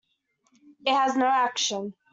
[0.83, 1.93] It has no action.